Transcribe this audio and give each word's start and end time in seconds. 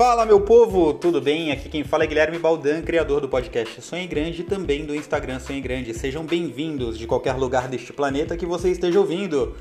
Fala 0.00 0.24
meu 0.24 0.40
povo, 0.40 0.94
tudo 0.94 1.20
bem? 1.20 1.52
Aqui 1.52 1.68
quem 1.68 1.84
fala 1.84 2.04
é 2.04 2.06
Guilherme 2.06 2.38
Baldan, 2.38 2.80
criador 2.80 3.20
do 3.20 3.28
podcast 3.28 3.82
Sonhe 3.82 4.06
Grande 4.06 4.40
e 4.40 4.44
também 4.44 4.86
do 4.86 4.94
Instagram 4.94 5.38
Sonhe 5.38 5.60
Grande. 5.60 5.92
Sejam 5.92 6.24
bem-vindos 6.24 6.96
de 6.96 7.06
qualquer 7.06 7.34
lugar 7.34 7.68
deste 7.68 7.92
planeta 7.92 8.34
que 8.34 8.46
você 8.46 8.70
esteja 8.70 8.98
ouvindo. 8.98 9.54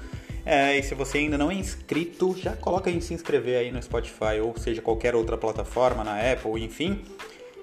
É, 0.45 0.77
e 0.77 0.81
se 0.81 0.95
você 0.95 1.17
ainda 1.17 1.37
não 1.37 1.51
é 1.51 1.55
inscrito, 1.55 2.33
já 2.37 2.55
coloca 2.55 2.89
em 2.89 3.01
se 3.01 3.13
inscrever 3.13 3.57
aí 3.57 3.69
no 3.69 3.83
Spotify 3.83 4.39
ou 4.41 4.57
seja 4.57 4.81
qualquer 4.81 5.13
outra 5.13 5.37
plataforma, 5.37 6.05
na 6.05 6.31
Apple, 6.31 6.63
enfim. 6.63 7.01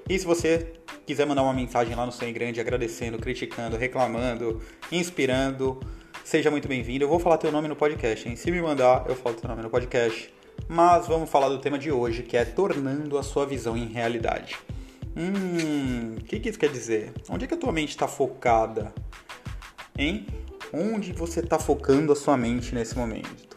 E 0.06 0.18
se 0.18 0.26
você 0.26 0.74
quiser 1.06 1.24
mandar 1.24 1.44
uma 1.44 1.54
mensagem 1.54 1.96
lá 1.96 2.04
no 2.04 2.12
Sonhe 2.12 2.30
Grande 2.30 2.60
agradecendo, 2.60 3.16
criticando, 3.16 3.78
reclamando, 3.78 4.60
inspirando, 4.92 5.80
seja 6.22 6.50
muito 6.50 6.68
bem-vindo. 6.68 7.04
Eu 7.04 7.08
vou 7.08 7.18
falar 7.18 7.38
teu 7.38 7.50
nome 7.50 7.68
no 7.68 7.74
podcast, 7.74 8.28
hein? 8.28 8.36
Se 8.36 8.50
me 8.50 8.60
mandar, 8.60 9.06
eu 9.08 9.16
falo 9.16 9.34
teu 9.34 9.48
nome 9.48 9.62
no 9.62 9.70
podcast. 9.70 10.35
Mas 10.68 11.06
vamos 11.06 11.30
falar 11.30 11.48
do 11.48 11.58
tema 11.58 11.78
de 11.78 11.90
hoje, 11.90 12.22
que 12.22 12.36
é 12.36 12.44
tornando 12.44 13.16
a 13.18 13.22
sua 13.22 13.46
visão 13.46 13.76
em 13.76 13.86
realidade. 13.86 14.56
Hum, 15.16 16.16
o 16.18 16.24
que, 16.24 16.38
que 16.40 16.48
isso 16.48 16.58
quer 16.58 16.70
dizer? 16.70 17.12
Onde 17.28 17.44
é 17.44 17.48
que 17.48 17.54
a 17.54 17.56
tua 17.56 17.72
mente 17.72 17.90
está 17.90 18.06
focada? 18.08 18.92
Hein? 19.98 20.26
Onde 20.72 21.12
você 21.12 21.40
está 21.40 21.58
focando 21.58 22.12
a 22.12 22.16
sua 22.16 22.36
mente 22.36 22.74
nesse 22.74 22.96
momento? 22.98 23.56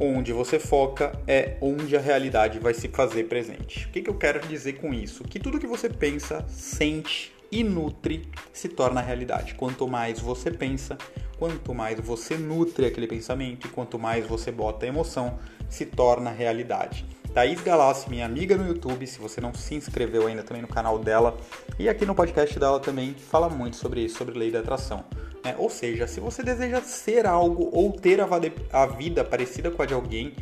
Onde 0.00 0.32
você 0.32 0.58
foca 0.58 1.12
é 1.26 1.56
onde 1.60 1.96
a 1.96 2.00
realidade 2.00 2.58
vai 2.58 2.74
se 2.74 2.88
fazer 2.88 3.24
presente. 3.24 3.86
O 3.86 3.90
que, 3.90 4.02
que 4.02 4.10
eu 4.10 4.14
quero 4.14 4.46
dizer 4.46 4.74
com 4.74 4.92
isso? 4.92 5.24
Que 5.24 5.38
tudo 5.40 5.58
que 5.58 5.66
você 5.66 5.88
pensa, 5.88 6.44
sente 6.48 7.32
e 7.50 7.64
nutre 7.64 8.28
se 8.52 8.68
torna 8.68 9.00
realidade. 9.00 9.54
Quanto 9.54 9.86
mais 9.88 10.20
você 10.20 10.50
pensa, 10.50 10.98
quanto 11.38 11.74
mais 11.74 11.98
você 12.00 12.36
nutre 12.36 12.86
aquele 12.86 13.06
pensamento 13.06 13.68
quanto 13.68 13.98
mais 13.98 14.26
você 14.26 14.50
bota 14.50 14.86
emoção, 14.86 15.38
se 15.68 15.86
torna 15.86 16.30
realidade. 16.30 17.04
Thaís 17.32 17.60
Galassi, 17.60 18.08
minha 18.08 18.26
amiga 18.26 18.56
no 18.56 18.66
YouTube, 18.66 19.06
se 19.06 19.18
você 19.18 19.40
não 19.40 19.54
se 19.54 19.74
inscreveu 19.74 20.26
ainda 20.26 20.42
também 20.42 20.62
no 20.62 20.68
canal 20.68 20.98
dela, 20.98 21.36
e 21.78 21.88
aqui 21.88 22.04
no 22.04 22.14
podcast 22.14 22.58
dela 22.58 22.80
também 22.80 23.14
fala 23.14 23.48
muito 23.48 23.76
sobre 23.76 24.00
isso, 24.00 24.18
sobre 24.18 24.38
lei 24.38 24.50
da 24.50 24.60
atração. 24.60 25.04
É, 25.44 25.54
ou 25.56 25.70
seja, 25.70 26.06
se 26.06 26.20
você 26.20 26.42
deseja 26.42 26.80
ser 26.80 27.26
algo 27.26 27.70
ou 27.72 27.92
ter 27.92 28.18
a 28.20 28.86
vida 28.86 29.24
parecida 29.24 29.70
com 29.70 29.82
a 29.82 29.86
de 29.86 29.94
alguém, 29.94 30.34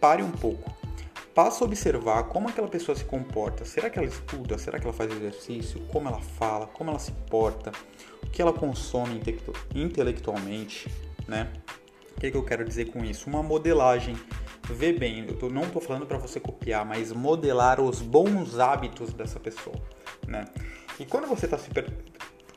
pare 0.00 0.22
um 0.22 0.30
pouco. 0.30 0.81
Passe 1.34 1.62
a 1.62 1.66
observar 1.66 2.24
como 2.24 2.48
aquela 2.48 2.68
pessoa 2.68 2.94
se 2.94 3.04
comporta. 3.04 3.64
Será 3.64 3.88
que 3.88 3.98
ela 3.98 4.06
estuda? 4.06 4.58
Será 4.58 4.78
que 4.78 4.84
ela 4.84 4.92
faz 4.92 5.10
exercício? 5.10 5.80
Como 5.88 6.08
ela 6.08 6.20
fala? 6.20 6.66
Como 6.66 6.90
ela 6.90 6.98
se 6.98 7.12
porta? 7.12 7.72
O 8.22 8.26
que 8.26 8.42
ela 8.42 8.52
consome 8.52 9.20
intelectualmente? 9.74 10.90
Né? 11.26 11.50
O 12.14 12.20
que, 12.20 12.26
é 12.26 12.30
que 12.30 12.36
eu 12.36 12.44
quero 12.44 12.64
dizer 12.64 12.90
com 12.90 13.02
isso? 13.04 13.30
Uma 13.30 13.42
modelagem 13.42 14.14
vê 14.70 14.92
bem, 14.92 15.26
eu 15.26 15.36
tô, 15.36 15.48
não 15.48 15.62
estou 15.62 15.80
falando 15.82 16.06
para 16.06 16.18
você 16.18 16.38
copiar, 16.38 16.84
mas 16.84 17.12
modelar 17.12 17.80
os 17.80 18.00
bons 18.00 18.58
hábitos 18.58 19.12
dessa 19.12 19.40
pessoa, 19.40 19.74
né? 20.26 20.44
E 21.00 21.04
quando 21.04 21.26
você 21.26 21.46
está 21.46 21.58
se 21.58 21.70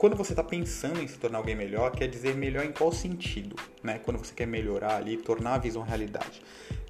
quando 0.06 0.17
você 0.17 0.34
está 0.34 0.44
pensando 0.44 1.02
em 1.02 1.08
se 1.08 1.17
tornar 1.17 1.39
alguém 1.39 1.56
melhor, 1.56 1.89
quer 1.89 2.08
dizer 2.08 2.36
melhor 2.36 2.64
em 2.64 2.72
qual 2.72 2.92
sentido, 2.92 3.56
né? 3.81 3.98
Quando 3.98 4.20
você 4.20 4.36
quer 4.36 4.45
melhorar 4.45 4.97
ali, 4.97 5.17
tornar 5.17 5.56
a 5.56 5.58
visão 5.58 5.81
realidade. 5.81 6.44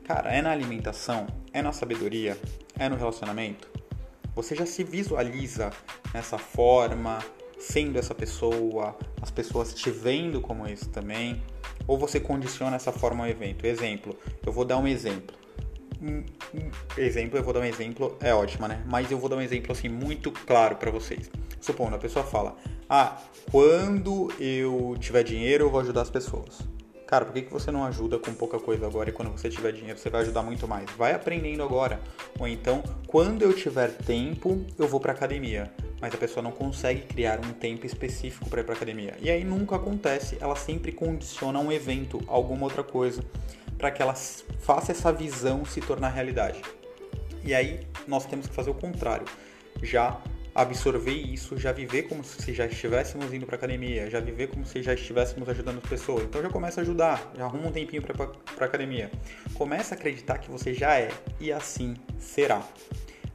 Cara, 0.03 0.33
é 0.33 0.41
na 0.41 0.51
alimentação, 0.51 1.25
é 1.53 1.61
na 1.61 1.71
sabedoria, 1.71 2.37
é 2.77 2.89
no 2.89 2.97
relacionamento. 2.97 3.69
Você 4.35 4.53
já 4.53 4.65
se 4.65 4.83
visualiza 4.83 5.71
nessa 6.13 6.37
forma, 6.37 7.19
sendo 7.57 7.97
essa 7.97 8.13
pessoa, 8.13 8.97
as 9.21 9.31
pessoas 9.31 9.73
te 9.73 9.89
vendo 9.89 10.41
como 10.41 10.67
isso 10.67 10.89
também, 10.89 11.41
ou 11.87 11.97
você 11.97 12.19
condiciona 12.19 12.75
essa 12.75 12.91
forma 12.91 13.23
ao 13.23 13.29
evento. 13.29 13.65
Exemplo, 13.65 14.13
eu 14.45 14.51
vou 14.51 14.65
dar 14.65 14.77
um 14.77 14.85
exemplo. 14.89 15.37
Exemplo, 16.97 17.37
eu 17.37 17.43
vou 17.43 17.53
dar 17.53 17.61
um 17.61 17.65
exemplo, 17.65 18.17
é 18.21 18.33
ótima, 18.33 18.67
né? 18.67 18.83
Mas 18.85 19.11
eu 19.11 19.17
vou 19.17 19.29
dar 19.29 19.37
um 19.37 19.41
exemplo 19.41 19.71
assim 19.71 19.89
muito 19.89 20.31
claro 20.31 20.75
para 20.75 20.91
vocês. 20.91 21.29
Supondo, 21.59 21.95
a 21.95 21.99
pessoa 21.99 22.25
fala: 22.25 22.55
"Ah, 22.89 23.21
quando 23.51 24.31
eu 24.39 24.95
tiver 24.99 25.23
dinheiro, 25.23 25.65
eu 25.65 25.69
vou 25.69 25.79
ajudar 25.79 26.01
as 26.01 26.09
pessoas". 26.09 26.59
Cara, 27.07 27.23
por 27.23 27.33
que, 27.33 27.43
que 27.43 27.53
você 27.53 27.69
não 27.69 27.85
ajuda 27.85 28.17
com 28.17 28.33
pouca 28.33 28.57
coisa 28.57 28.87
agora 28.87 29.09
e 29.09 29.13
quando 29.13 29.31
você 29.31 29.47
tiver 29.47 29.71
dinheiro 29.71 29.97
você 29.97 30.09
vai 30.09 30.21
ajudar 30.21 30.41
muito 30.41 30.67
mais? 30.67 30.89
Vai 30.97 31.13
aprendendo 31.13 31.61
agora. 31.61 31.99
Ou 32.39 32.47
então, 32.47 32.83
quando 33.05 33.43
eu 33.43 33.53
tiver 33.53 33.91
tempo, 33.91 34.65
eu 34.77 34.87
vou 34.87 34.99
para 34.99 35.11
academia 35.11 35.71
mas 36.05 36.13
a 36.13 36.17
pessoa 36.17 36.43
não 36.43 36.51
consegue 36.51 37.01
criar 37.01 37.39
um 37.39 37.51
tempo 37.53 37.85
específico 37.85 38.49
para 38.49 38.61
ir 38.61 38.63
para 38.63 38.75
academia. 38.75 39.15
E 39.19 39.29
aí 39.29 39.43
nunca 39.43 39.75
acontece, 39.75 40.37
ela 40.39 40.55
sempre 40.55 40.91
condiciona 40.91 41.59
um 41.59 41.71
evento, 41.71 42.21
alguma 42.27 42.65
outra 42.65 42.83
coisa, 42.83 43.23
para 43.77 43.91
que 43.91 44.01
ela 44.01 44.13
faça 44.13 44.91
essa 44.91 45.11
visão 45.11 45.65
se 45.65 45.81
tornar 45.81 46.09
realidade. 46.09 46.61
E 47.43 47.53
aí 47.53 47.85
nós 48.07 48.25
temos 48.25 48.47
que 48.47 48.53
fazer 48.53 48.69
o 48.69 48.73
contrário. 48.73 49.25
Já 49.81 50.21
absorver 50.53 51.11
isso, 51.11 51.57
já 51.57 51.71
viver 51.71 52.03
como 52.03 52.23
se 52.23 52.53
já 52.53 52.65
estivéssemos 52.65 53.33
indo 53.33 53.45
para 53.45 53.57
academia, 53.57 54.09
já 54.09 54.21
viver 54.21 54.47
como 54.47 54.65
se 54.65 54.81
já 54.81 54.93
estivéssemos 54.93 55.47
ajudando 55.49 55.79
as 55.83 55.89
pessoas. 55.89 56.23
Então 56.23 56.41
já 56.41 56.49
começa 56.49 56.79
a 56.79 56.83
ajudar, 56.83 57.31
já 57.37 57.45
arruma 57.45 57.67
um 57.67 57.71
tempinho 57.71 58.01
para 58.01 58.65
academia. 58.65 59.11
Começa 59.53 59.93
a 59.93 59.97
acreditar 59.97 60.37
que 60.37 60.49
você 60.49 60.73
já 60.73 60.97
é 60.97 61.11
e 61.39 61.51
assim 61.51 61.95
será. 62.17 62.63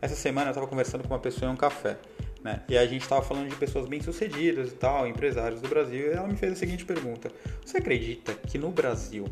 Essa 0.00 0.16
semana 0.16 0.48
eu 0.48 0.52
estava 0.52 0.66
conversando 0.66 1.02
com 1.02 1.12
uma 1.12 1.20
pessoa 1.20 1.50
em 1.50 1.54
um 1.54 1.56
café 1.56 1.98
né? 2.42 2.62
E 2.68 2.76
a 2.76 2.86
gente 2.86 3.02
estava 3.02 3.22
falando 3.22 3.48
de 3.48 3.56
pessoas 3.56 3.86
bem-sucedidas 3.86 4.70
e 4.70 4.74
tal, 4.74 5.06
empresários 5.06 5.60
do 5.60 5.68
Brasil, 5.68 6.06
e 6.06 6.10
ela 6.10 6.26
me 6.26 6.36
fez 6.36 6.52
a 6.52 6.56
seguinte 6.56 6.84
pergunta: 6.84 7.30
Você 7.64 7.78
acredita 7.78 8.34
que 8.34 8.58
no 8.58 8.70
Brasil, 8.70 9.26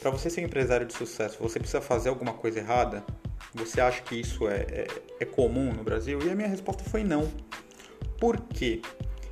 para 0.00 0.10
você 0.10 0.28
ser 0.28 0.42
empresário 0.42 0.86
de 0.86 0.94
sucesso, 0.94 1.38
você 1.40 1.58
precisa 1.58 1.80
fazer 1.80 2.08
alguma 2.08 2.34
coisa 2.34 2.58
errada? 2.58 3.04
Você 3.54 3.80
acha 3.80 4.02
que 4.02 4.20
isso 4.20 4.48
é, 4.48 4.66
é, 4.68 4.86
é 5.20 5.24
comum 5.24 5.72
no 5.72 5.84
Brasil? 5.84 6.20
E 6.24 6.30
a 6.30 6.34
minha 6.34 6.48
resposta 6.48 6.82
foi 6.84 7.04
não. 7.04 7.30
Por 8.18 8.40
quê? 8.40 8.82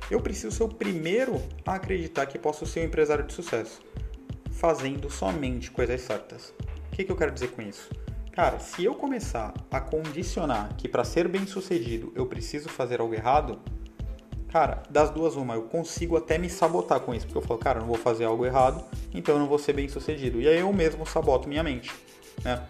Eu 0.09 0.19
preciso 0.21 0.51
ser 0.51 0.63
o 0.63 0.69
primeiro 0.69 1.41
a 1.65 1.75
acreditar 1.75 2.25
que 2.25 2.37
posso 2.37 2.65
ser 2.65 2.81
um 2.81 2.83
empresário 2.83 3.25
de 3.25 3.33
sucesso, 3.33 3.81
fazendo 4.51 5.09
somente 5.09 5.71
coisas 5.71 6.01
certas. 6.01 6.53
O 6.91 6.95
que, 6.95 7.03
que 7.03 7.11
eu 7.11 7.15
quero 7.15 7.31
dizer 7.31 7.51
com 7.51 7.61
isso? 7.61 7.89
Cara, 8.31 8.59
se 8.59 8.83
eu 8.83 8.95
começar 8.95 9.53
a 9.69 9.79
condicionar 9.79 10.75
que 10.75 10.87
para 10.87 11.03
ser 11.03 11.27
bem 11.27 11.45
sucedido 11.45 12.11
eu 12.15 12.25
preciso 12.25 12.67
fazer 12.67 12.99
algo 12.99 13.13
errado, 13.13 13.59
cara, 14.53 14.83
das 14.87 15.09
duas 15.09 15.35
uma, 15.35 15.55
eu 15.55 15.63
consigo 15.63 16.15
até 16.15 16.37
me 16.37 16.47
sabotar 16.47 16.99
com 16.99 17.11
isso, 17.11 17.25
porque 17.25 17.39
eu 17.39 17.41
falo, 17.41 17.59
cara, 17.59 17.79
eu 17.79 17.81
não 17.81 17.87
vou 17.87 17.97
fazer 17.97 18.25
algo 18.25 18.45
errado, 18.45 18.85
então 19.11 19.33
eu 19.33 19.39
não 19.39 19.47
vou 19.47 19.57
ser 19.57 19.73
bem 19.73 19.89
sucedido. 19.89 20.39
E 20.39 20.47
aí 20.47 20.59
eu 20.59 20.71
mesmo 20.71 21.07
saboto 21.07 21.49
minha 21.49 21.63
mente, 21.63 21.91
né? 22.43 22.63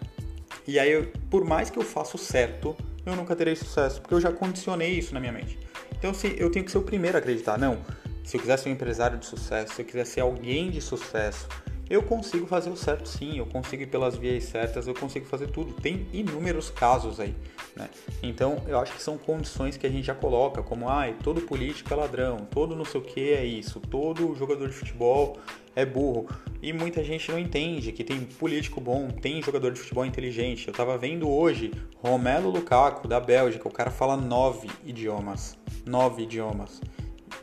E 0.66 0.78
aí, 0.78 0.90
eu, 0.90 1.12
por 1.28 1.44
mais 1.44 1.68
que 1.68 1.78
eu 1.78 1.82
faça 1.82 2.16
o 2.16 2.18
certo, 2.18 2.74
eu 3.04 3.14
nunca 3.14 3.36
terei 3.36 3.54
sucesso, 3.54 4.00
porque 4.00 4.14
eu 4.14 4.20
já 4.20 4.32
condicionei 4.32 4.92
isso 4.92 5.12
na 5.12 5.20
minha 5.20 5.32
mente. 5.32 5.58
Então, 5.92 6.14
se 6.14 6.34
eu 6.38 6.50
tenho 6.50 6.64
que 6.64 6.70
ser 6.70 6.78
o 6.78 6.82
primeiro 6.82 7.18
a 7.18 7.20
acreditar, 7.20 7.58
não. 7.58 7.76
Se 8.24 8.38
eu 8.38 8.40
quiser 8.40 8.58
ser 8.58 8.70
um 8.70 8.72
empresário 8.72 9.18
de 9.18 9.26
sucesso, 9.26 9.74
se 9.74 9.82
eu 9.82 9.84
quiser 9.84 10.06
ser 10.06 10.22
alguém 10.22 10.70
de 10.70 10.80
sucesso, 10.80 11.46
eu 11.88 12.02
consigo 12.02 12.46
fazer 12.46 12.70
o 12.70 12.76
certo 12.76 13.08
sim, 13.08 13.38
eu 13.38 13.46
consigo 13.46 13.82
ir 13.82 13.86
pelas 13.86 14.16
vias 14.16 14.44
certas, 14.44 14.86
eu 14.86 14.94
consigo 14.94 15.26
fazer 15.26 15.48
tudo. 15.48 15.72
Tem 15.74 16.06
inúmeros 16.12 16.70
casos 16.70 17.20
aí, 17.20 17.34
né? 17.76 17.88
Então 18.22 18.62
eu 18.66 18.78
acho 18.78 18.92
que 18.92 19.02
são 19.02 19.18
condições 19.18 19.76
que 19.76 19.86
a 19.86 19.90
gente 19.90 20.06
já 20.06 20.14
coloca, 20.14 20.62
como 20.62 20.88
ah, 20.88 21.12
todo 21.22 21.42
político 21.42 21.92
é 21.92 21.96
ladrão, 21.96 22.38
todo 22.50 22.74
não 22.74 22.84
sei 22.84 23.00
o 23.00 23.04
que 23.04 23.32
é 23.32 23.44
isso, 23.44 23.80
todo 23.80 24.34
jogador 24.34 24.68
de 24.68 24.74
futebol 24.74 25.38
é 25.76 25.84
burro. 25.84 26.26
E 26.62 26.72
muita 26.72 27.04
gente 27.04 27.30
não 27.30 27.38
entende 27.38 27.92
que 27.92 28.02
tem 28.02 28.20
político 28.20 28.80
bom, 28.80 29.08
tem 29.08 29.42
jogador 29.42 29.72
de 29.72 29.80
futebol 29.80 30.06
inteligente. 30.06 30.68
Eu 30.68 30.74
tava 30.74 30.96
vendo 30.96 31.28
hoje 31.28 31.72
Romelo 32.02 32.48
Lukaku, 32.50 33.06
da 33.06 33.20
Bélgica, 33.20 33.68
o 33.68 33.72
cara 33.72 33.90
fala 33.90 34.16
nove 34.16 34.70
idiomas. 34.84 35.58
Nove 35.84 36.22
idiomas. 36.22 36.80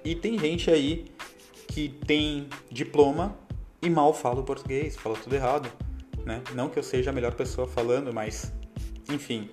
E 0.03 0.15
tem 0.15 0.39
gente 0.39 0.71
aí 0.71 1.05
que 1.67 1.89
tem 1.89 2.47
diploma 2.71 3.37
e 3.81 3.89
mal 3.89 4.13
fala 4.13 4.41
o 4.41 4.43
português, 4.43 4.95
fala 4.95 5.15
tudo 5.15 5.35
errado, 5.35 5.71
né? 6.25 6.41
Não 6.53 6.69
que 6.69 6.77
eu 6.77 6.83
seja 6.83 7.09
a 7.09 7.13
melhor 7.13 7.33
pessoa 7.33 7.67
falando, 7.67 8.13
mas 8.13 8.51
enfim, 9.09 9.49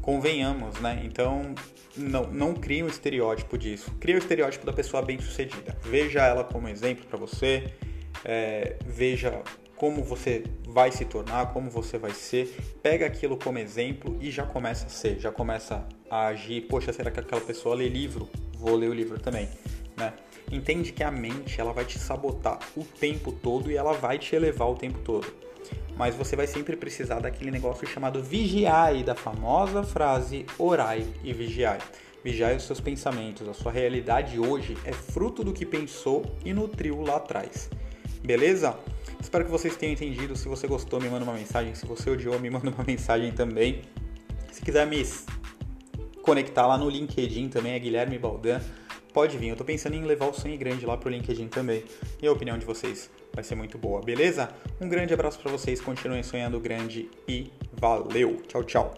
convenhamos, 0.00 0.78
né? 0.80 1.02
Então 1.04 1.54
não, 1.96 2.24
não 2.30 2.54
crie 2.54 2.82
um 2.82 2.86
estereótipo 2.86 3.58
disso. 3.58 3.90
Cria 3.98 4.14
o 4.14 4.18
estereótipo 4.18 4.64
da 4.64 4.72
pessoa 4.72 5.02
bem-sucedida. 5.02 5.76
Veja 5.82 6.24
ela 6.24 6.44
como 6.44 6.68
exemplo 6.68 7.06
para 7.06 7.18
você, 7.18 7.72
é, 8.24 8.76
veja 8.86 9.42
como 9.76 10.02
você 10.02 10.44
vai 10.66 10.90
se 10.90 11.04
tornar, 11.04 11.52
como 11.52 11.70
você 11.70 11.98
vai 11.98 12.12
ser, 12.12 12.56
pega 12.82 13.06
aquilo 13.06 13.36
como 13.36 13.58
exemplo 13.58 14.16
e 14.20 14.30
já 14.30 14.44
começa 14.44 14.86
a 14.86 14.88
ser, 14.88 15.18
já 15.18 15.30
começa 15.30 15.86
a 16.10 16.28
agir. 16.28 16.62
Poxa, 16.62 16.92
será 16.92 17.10
que 17.10 17.20
aquela 17.20 17.40
pessoa 17.40 17.74
lê 17.74 17.88
livro? 17.88 18.28
Vou 18.54 18.74
ler 18.74 18.88
o 18.88 18.94
livro 18.94 19.20
também, 19.20 19.48
né? 19.96 20.12
entende 20.50 20.92
que 20.92 21.02
a 21.02 21.10
mente 21.10 21.60
ela 21.60 21.72
vai 21.72 21.84
te 21.84 21.98
sabotar 21.98 22.58
o 22.76 22.84
tempo 22.84 23.32
todo 23.32 23.70
e 23.70 23.76
ela 23.76 23.92
vai 23.92 24.18
te 24.18 24.34
elevar 24.34 24.68
o 24.68 24.74
tempo 24.74 24.98
todo. 25.00 25.26
Mas 25.96 26.14
você 26.14 26.36
vai 26.36 26.46
sempre 26.46 26.76
precisar 26.76 27.20
daquele 27.20 27.50
negócio 27.50 27.86
chamado 27.86 28.22
vigiai, 28.22 29.02
da 29.02 29.14
famosa 29.14 29.82
frase 29.82 30.44
orai 30.58 31.06
e 31.24 31.32
vigiai. 31.32 31.78
Vigiai 32.22 32.56
os 32.56 32.64
seus 32.64 32.80
pensamentos. 32.80 33.48
A 33.48 33.54
sua 33.54 33.72
realidade 33.72 34.38
hoje 34.38 34.76
é 34.84 34.92
fruto 34.92 35.42
do 35.42 35.52
que 35.52 35.64
pensou 35.64 36.24
e 36.44 36.52
nutriu 36.52 37.00
lá 37.00 37.16
atrás. 37.16 37.70
Beleza? 38.22 38.76
Espero 39.20 39.44
que 39.44 39.50
vocês 39.50 39.76
tenham 39.76 39.92
entendido. 39.94 40.36
Se 40.36 40.48
você 40.48 40.66
gostou, 40.66 41.00
me 41.00 41.08
manda 41.08 41.24
uma 41.24 41.34
mensagem. 41.34 41.74
Se 41.74 41.86
você 41.86 42.10
odiou, 42.10 42.38
me 42.38 42.50
manda 42.50 42.68
uma 42.68 42.84
mensagem 42.84 43.32
também. 43.32 43.82
Se 44.52 44.60
quiser 44.60 44.86
me 44.86 45.04
conectar 46.20 46.66
lá 46.66 46.76
no 46.76 46.90
LinkedIn 46.90 47.48
também, 47.48 47.72
é 47.72 47.78
Guilherme 47.78 48.18
Baldan. 48.18 48.60
Pode 49.16 49.38
vir, 49.38 49.48
eu 49.48 49.56
tô 49.56 49.64
pensando 49.64 49.94
em 49.94 50.02
levar 50.02 50.26
o 50.26 50.34
Sonho 50.34 50.58
Grande 50.58 50.84
lá 50.84 50.94
pro 50.94 51.08
LinkedIn 51.08 51.48
também. 51.48 51.82
E 52.20 52.26
a 52.26 52.30
opinião 52.30 52.58
de 52.58 52.66
vocês 52.66 53.08
vai 53.32 53.42
ser 53.42 53.54
muito 53.54 53.78
boa, 53.78 54.02
beleza? 54.02 54.50
Um 54.78 54.90
grande 54.90 55.14
abraço 55.14 55.38
para 55.38 55.50
vocês, 55.50 55.80
continuem 55.80 56.22
sonhando 56.22 56.60
grande 56.60 57.08
e 57.26 57.50
valeu. 57.80 58.42
Tchau, 58.46 58.62
tchau. 58.62 58.94